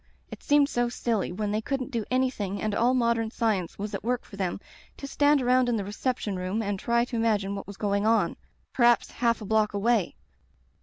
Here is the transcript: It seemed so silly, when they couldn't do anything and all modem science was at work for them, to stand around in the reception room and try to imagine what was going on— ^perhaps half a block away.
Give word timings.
It 0.31 0.41
seemed 0.41 0.67
so 0.67 0.89
silly, 0.89 1.31
when 1.31 1.51
they 1.51 1.61
couldn't 1.61 1.91
do 1.91 2.05
anything 2.09 2.59
and 2.59 2.73
all 2.73 2.95
modem 2.95 3.29
science 3.29 3.77
was 3.77 3.93
at 3.93 4.03
work 4.03 4.25
for 4.25 4.35
them, 4.35 4.59
to 4.97 5.05
stand 5.05 5.43
around 5.43 5.69
in 5.69 5.75
the 5.75 5.85
reception 5.85 6.37
room 6.39 6.63
and 6.63 6.79
try 6.79 7.05
to 7.05 7.15
imagine 7.15 7.53
what 7.53 7.67
was 7.67 7.77
going 7.77 8.07
on— 8.07 8.35
^perhaps 8.75 9.11
half 9.11 9.41
a 9.41 9.45
block 9.45 9.75
away. 9.75 10.15